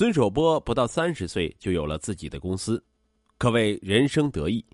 [0.00, 2.82] 孙守波不到三十岁就有了自己的公司，
[3.36, 4.64] 可谓人生得意。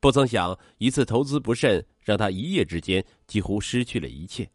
[0.00, 4.50] 不曾想一次投资不慎，让他一夜之间几乎失去了一切。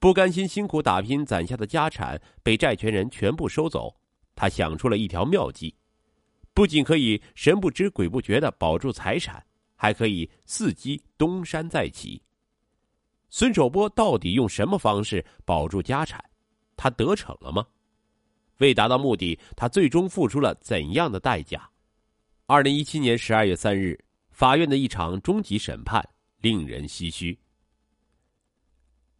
[0.00, 3.94] 不甘心辛苦打拼攒下的家产被债权人全部收走，
[4.34, 5.72] 他想出了一条妙计，
[6.52, 9.40] 不仅可以神不知鬼不觉的保住财产，
[9.76, 12.20] 还可以伺机东山再起。
[13.28, 16.20] 孙守波到底用什么方式保住家产？
[16.76, 17.64] 他得逞了吗？
[18.60, 21.68] 为达到目的，他最终付出了怎样的代价？
[22.46, 23.98] 二零一七年十二月三日，
[24.30, 26.06] 法院的一场终极审判
[26.40, 27.38] 令人唏嘘。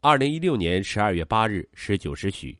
[0.01, 2.59] 二零一六年十二月八日十九时许，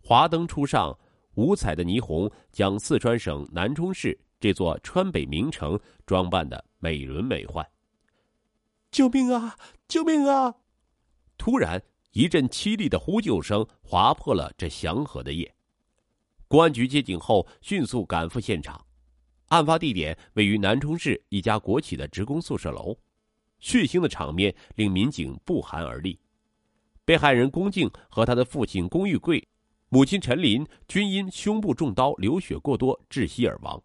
[0.00, 0.96] 华灯初上，
[1.34, 7.64] 五彩的霓虹将四川省南充市这座川北名城装扮的美轮美奂。
[8.90, 9.56] 救命啊！
[9.88, 10.54] 救命啊！
[11.38, 15.52] 突然，一阵凄厉的呼救声划破了这祥和的夜。
[16.50, 18.84] 公安局接警后，迅速赶赴现场。
[19.50, 22.92] 案发地点位于南充市一家国企的职工宿舍楼，
[23.60, 26.18] 血腥的场面令民警不寒而栗。
[27.04, 29.46] 被害人龚静和他的父亲龚玉贵、
[29.90, 33.80] 母亲陈林均因胸部中刀流血过多窒息而亡。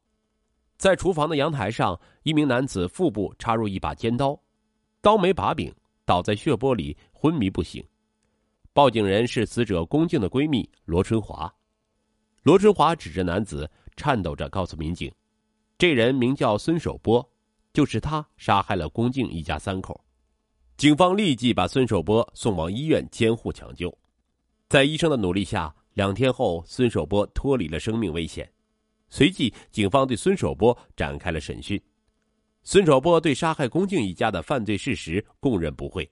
[0.75, 4.35] 在厨房的阳台上，一名男子腹部插入一把尖刀，
[5.01, 5.71] 刀没把柄，
[6.03, 7.85] 倒在血泊里昏迷不醒。
[8.73, 11.53] 报警人是死者龚静的闺蜜罗春华。
[12.45, 15.11] 罗春华指着男子，颤抖着告诉民警
[15.79, 17.27] ：“这人名叫孙守波，
[17.73, 19.99] 就是他杀害了龚静一家三口。”
[20.77, 23.91] 警方立即把孙守波送往医院监护抢救。
[24.69, 28.47] 在医生的努力下，两天后，孙守波脱离了生命危险。
[29.09, 31.81] 随即，警方对孙守波展开了审讯。
[32.61, 36.07] 孙守波对杀害龚静一家的犯罪事实供认不讳。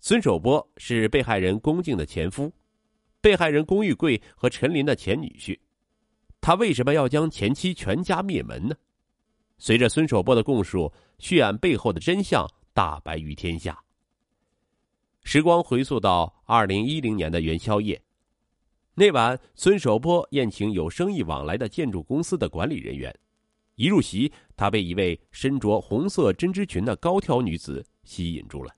[0.00, 2.52] 孙守波是被害人龚静的前夫。
[3.24, 5.58] 被害人龚玉贵和陈林的前女婿，
[6.42, 8.76] 他为什么要将前妻全家灭门呢？
[9.56, 13.82] 随着孙守波的供述，血案背后的真相大白于天下。
[15.22, 17.98] 时光回溯到二零一零年的元宵夜，
[18.94, 23.10] 那晚，孙守波宴请有生意往来的建筑公司的管理人员，
[23.76, 28.70] 一入席，他被一位身着红色针织裙的高挑女子吸引住了。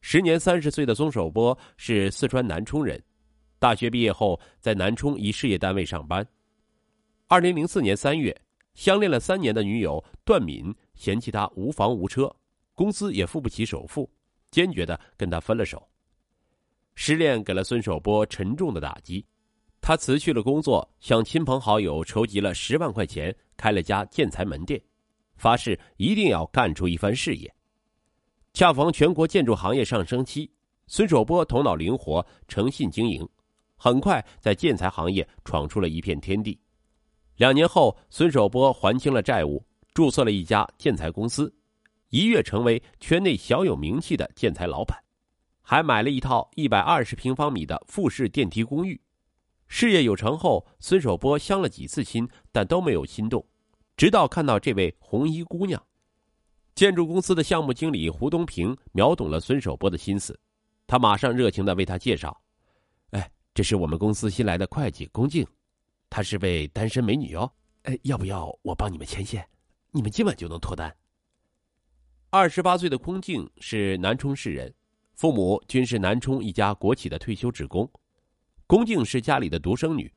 [0.00, 2.98] 时年三十岁的孙守波是四川南充人。
[3.58, 6.26] 大学毕业后，在南充一事业单位上班。
[7.26, 8.34] 二零零四年三月，
[8.74, 12.34] 相恋了三年的女友段敏嫌弃他无房无车，
[12.74, 14.08] 公司也付不起首付，
[14.50, 15.86] 坚决的跟他分了手。
[16.94, 19.26] 失恋给了孙守波沉重的打击，
[19.80, 24.80] 他辞去了工作，向亲朋好友筹集了十万块钱，开了家建材门店，
[25.36, 27.52] 发誓一定要干出一番事业。
[28.52, 30.50] 恰逢全国建筑行业上升期，
[30.86, 33.28] 孙守波头脑灵活，诚信经营。
[33.78, 36.60] 很快在建材行业闯出了一片天地。
[37.36, 41.54] 两年后，孙守波还清了债务，注册了一家建材公司，
[42.10, 44.98] 一跃成为圈内小有名气的建材老板，
[45.62, 49.00] 还买了一套一百二十平方米的复式电梯公寓。
[49.68, 53.46] 事业有成后，孙守波相了几次亲，但都没有心动，
[53.96, 55.80] 直到看到这位红衣姑娘。
[56.74, 60.40] 建筑公司的项目经理胡东平秒懂了孙守波的心思，
[60.86, 62.40] 他马上热情的为他介绍。
[63.58, 65.44] 这是我们公司新来的会计龚静，
[66.08, 67.50] 她是位单身美女哦。
[67.82, 69.44] 哎，要不要我帮你们牵线？
[69.90, 70.96] 你们今晚就能脱单。
[72.30, 74.72] 二十八岁的龚静是南充市人，
[75.14, 77.90] 父母均是南充一家国企的退休职工。
[78.68, 80.14] 龚静是家里的独生女。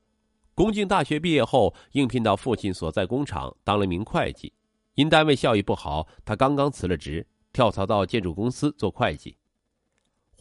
[0.53, 4.53] 龚静大学毕业后应聘到父亲所在工厂当了一名会计，
[4.93, 9.35] 因单位效益不好，她刚刚辞了职，跳槽到建筑公司做会计。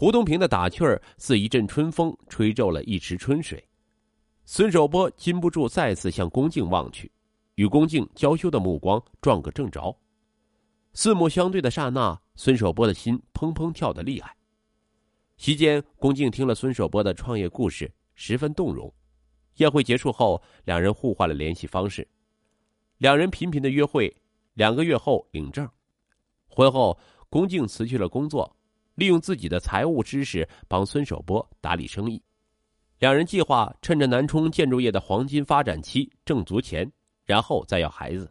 [0.00, 3.62] 胡东平的打趣儿似一阵春风，吹皱了一池春水。
[4.46, 7.12] 孙守波禁不住再次向龚静望去，
[7.56, 9.94] 与龚静娇羞的目光撞个正着。
[10.94, 14.34] 四目相对的刹那，孙守波的心砰砰跳得厉害。
[15.36, 18.90] 席间，龚静听了孙守波的创业故事，十分动容。
[19.56, 22.08] 宴会结束后，两人互换了联系方式。
[22.96, 24.10] 两人频频的约会，
[24.54, 25.68] 两个月后领证。
[26.48, 26.98] 婚后，
[27.28, 28.50] 龚静辞去了工作。
[29.00, 32.22] 利用自己的财务知识帮孙守波打理生意，
[32.98, 36.86] 两人计划趁着南充建筑业的黄金发展期挣足钱，
[37.24, 38.30] 然后再要孩子。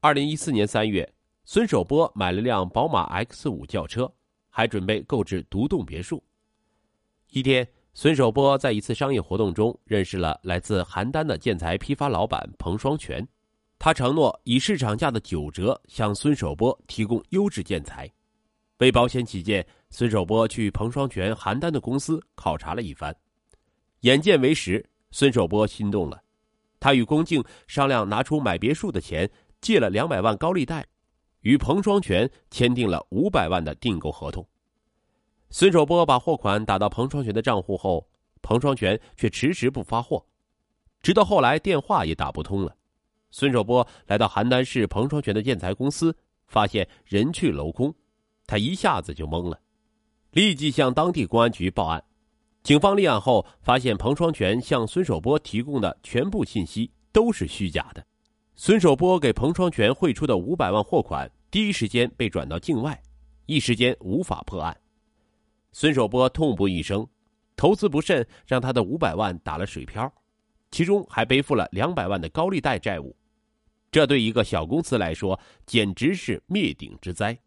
[0.00, 1.08] 二零一四年三月，
[1.44, 4.12] 孙守波买了辆宝马 X 五轿车，
[4.50, 6.20] 还准备购置独栋别墅。
[7.30, 7.64] 一天，
[7.94, 13.24] 孙守波在一次商业活动中认识了来自邯郸的建材批发老板彭双全，
[13.78, 18.10] 他承诺以市场价的九折向孙守波提供优质建材。
[18.78, 23.14] 为保险起见，孙守波去彭双全邯郸的公司考察了一番，
[24.00, 26.22] 眼见为实，孙守波心动了，
[26.78, 29.28] 他与龚静商量拿出买别墅的钱，
[29.60, 30.86] 借了两百万高利贷，
[31.40, 34.46] 与彭双全签订了五百万的订购合同。
[35.50, 38.08] 孙守波把货款打到彭双全的账户后，
[38.42, 40.24] 彭双全却迟迟不发货，
[41.02, 42.76] 直到后来电话也打不通了。
[43.32, 46.16] 孙守波来到邯郸市彭双全的建材公司，
[46.46, 47.92] 发现人去楼空，
[48.48, 49.60] 他一下子就懵了，
[50.30, 52.02] 立即向当地公安局报案。
[52.62, 58.04] 警方立案后，发现彭双全向孙守波提供的全部信息都是虚假的。
[58.56, 63.00] 孙守波给彭双全汇出的五百万货款，第一时间被转到境外，
[63.44, 64.74] 一时间无法破案。
[65.72, 67.06] 孙守波痛不欲生，
[67.54, 70.10] 投资不慎让他的五百万打了水漂，
[70.70, 73.14] 其中还背负了两百万的高利贷债务，
[73.92, 77.38] 这对一个小公司来说简直是灭顶之灾。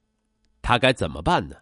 [0.62, 1.56] 他该怎么办呢？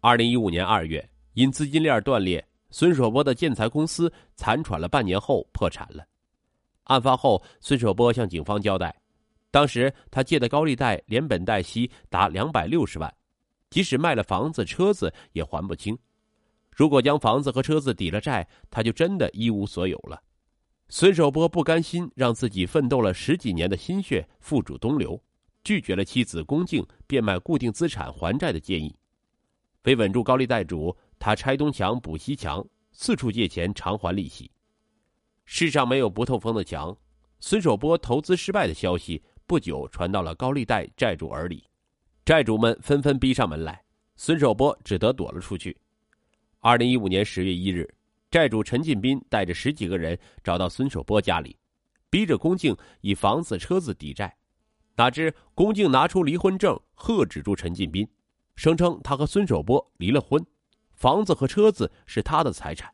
[0.00, 2.44] 二零一五年二月，因资金链断裂。
[2.72, 6.06] 孙守波的建材公司残喘了半年后破产了。
[6.84, 8.94] 案发后，孙守波向警方交代，
[9.50, 13.12] 当时他借的高利贷连本带息达两百六十万，
[13.70, 15.98] 即使卖了房子、车子也还不清。
[16.70, 20.22] 如果将房子和车子抵了债，他就真的一无所有了。
[20.88, 25.20] 孙守波不甘心让自己奋斗了十几年的心血付诸东流，
[25.64, 28.94] 拒绝了妻子龚静变卖固定资产还债的建议。
[29.84, 30.96] 为稳住高利贷主。
[31.22, 34.50] 他拆东墙补西墙，四处借钱偿还利息。
[35.44, 36.96] 世上没有不透风的墙。
[37.40, 41.62] 孙守波投资失败的消息不久传到了高利贷债主耳里，
[42.24, 43.84] 债主们纷纷逼上门来，
[44.16, 45.76] 孙守波只得躲了出去。
[46.60, 47.86] 二零一五年十月一日，
[48.30, 51.54] 债主陈进斌带着十几个人找到孙守波家里，
[52.08, 54.34] 逼着龚静以房子、车子抵债。
[55.00, 58.06] 哪知龚静拿出离婚证，喝止住陈进斌，
[58.54, 60.44] 声称他和孙守波离了婚。
[60.92, 62.92] 房子和车子是他的财产，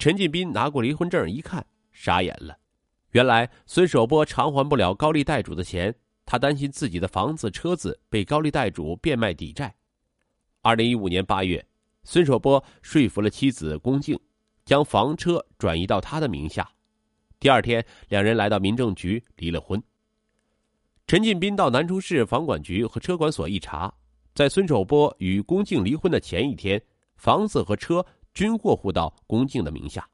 [0.00, 2.58] 陈进斌拿过离婚证一看，傻眼了。
[3.12, 5.94] 原来孙守波偿还不了高利贷主的钱，
[6.26, 9.72] 他担心自己的房子、车子被高利贷主变卖抵债。
[10.62, 11.64] 二零一五年八月，
[12.02, 14.18] 孙守波说服了妻子龚静，
[14.64, 16.68] 将房车转移到他的名下。
[17.38, 19.80] 第二天，两人来到民政局离了婚。
[21.08, 23.90] 陈进斌到南充市房管局和车管所一查，
[24.34, 26.80] 在孙守波与龚静离婚的前一天。
[27.16, 30.06] 房子和车均过户到龚静的名下。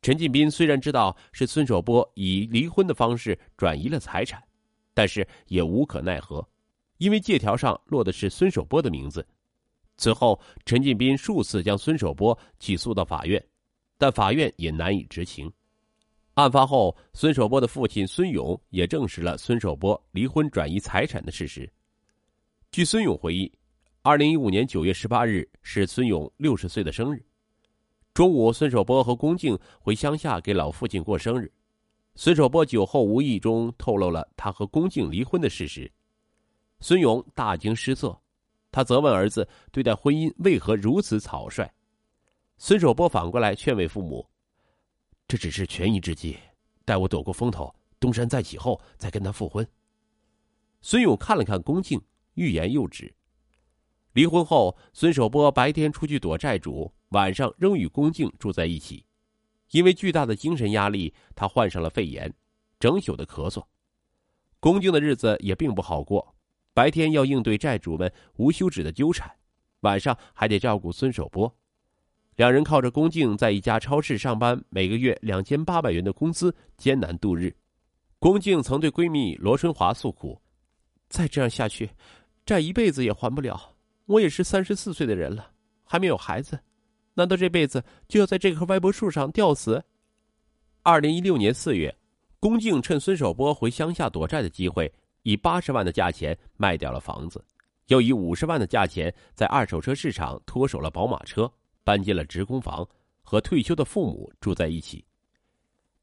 [0.00, 4.42] 陈进斌虽然知道是孙守波以离婚的方式转移了财产，
[4.94, 6.44] 但是也无可奈何，
[6.96, 9.24] 因为借条上落的是孙守波的名字。
[9.98, 13.40] 此后，陈进斌数次将孙守波起诉到法院，
[13.98, 15.52] 但法院也难以执行。
[16.34, 21.70] 案发后，孙守波的父亲孙勇也证实了孙守波离婚转移财产的事实。
[22.70, 23.50] 据孙勇回忆。
[24.04, 27.24] 二零一五年九月十八日是孙勇六十岁的生日。
[28.12, 31.48] 中午，孙守波和龚静回乡下给老父亲过生日。
[32.16, 35.88] 孙守波酒后无意中透露了他和龚静离婚的事实。
[36.80, 38.20] 孙勇大惊失色，
[38.72, 41.72] 他责问儿子对待婚姻为何如此草率。
[42.58, 44.28] 孙守波反过来劝慰父母
[45.32, 46.36] ：“这只是权宜之计，
[46.84, 49.66] 待我躲过风头，东山再起后再跟他复婚。”
[50.82, 51.98] 孙勇看了看龚静，
[52.34, 53.14] 欲言又止。
[54.12, 59.06] 离婚后，孙守波白天出去躲债主，晚上仍与龚静住在一起。
[59.70, 62.30] 因为巨大的精神压力，他患上了肺炎，
[62.78, 63.64] 整宿的咳嗽。
[64.60, 66.34] 龚静的日子也并不好过，
[66.74, 69.34] 白天要应对债主们无休止的纠缠，
[69.80, 71.56] 晚上还得照顾孙守波。
[72.36, 77.54] 两人靠着龚静在一家超市上班，每个月两千八百元的工资艰难度日。
[78.18, 80.40] 龚静曾对闺蜜罗春华诉苦
[81.10, 81.90] ：“再这样下去，
[82.46, 83.74] 债一辈子也还不了。”
[84.06, 85.50] 我也是三十四岁的人了，
[85.84, 86.58] 还没有孩子，
[87.14, 89.82] 难道这辈子就要在这棵歪脖树上吊死？
[90.82, 91.94] 二零一六年四月，
[92.40, 97.42] 龚静趁孙守波回乡下躲债的机会，以八十万的价钱卖掉了房子，
[97.86, 101.50] 又以五十万的价钱在二手车市场脱手了宝马车，
[101.84, 102.88] 搬进了职工房，
[103.22, 105.04] 和退休的父母住在一起。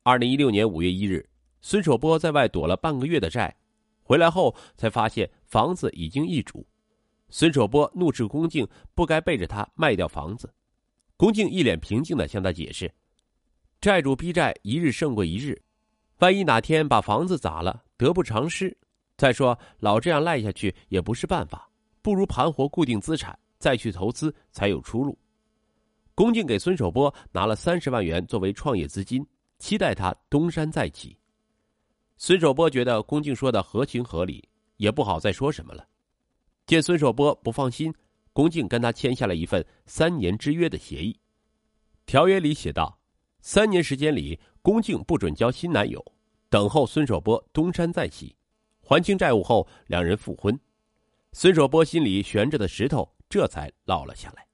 [0.03, 1.27] 二零一六年五月一日，
[1.61, 3.55] 孙守波在外躲了半个月的债，
[4.01, 6.65] 回来后才发现房子已经易主。
[7.29, 10.51] 孙守波怒斥龚静不该背着他卖掉房子，
[11.15, 12.91] 龚静一脸平静的向他解释
[13.79, 15.61] ：“债主逼债一日胜过一日，
[16.17, 18.75] 万一哪天把房子砸了，得不偿失。
[19.15, 21.69] 再说老这样赖下去也不是办法，
[22.01, 25.15] 不如盘活固定资产，再去投资才有出路。”
[26.19, 29.25] 龚静给孙守波拿了三十万元作为创业资金，
[29.57, 31.17] 期待他东山再起。
[32.17, 34.45] 孙守波觉得龚静说的合情合理，
[34.75, 35.87] 也不好再说什么了。
[36.65, 37.93] 见孙守波不放心，
[38.33, 41.17] 龚静跟他签下了一份三年之约的协议。
[42.05, 42.99] 条约里写道：
[43.39, 46.03] 三年时间里，龚静不准交新男友，
[46.49, 48.35] 等候孙守波东山再起，
[48.81, 50.59] 还清债务后，两人复婚。
[51.31, 54.48] 孙守波心里悬着的石头这才落了下来。